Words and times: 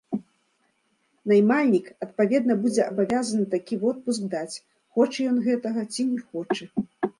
Наймальнік, 1.31 1.91
адпаведна, 2.05 2.53
будзе 2.63 2.81
абавязаны 2.91 3.45
такі 3.53 3.75
водпуск 3.85 4.21
даць, 4.33 4.59
хоча 4.97 5.29
ён 5.35 5.41
гэтага 5.47 5.81
ці 5.95 6.11
не 6.11 6.21
хоча. 6.29 6.65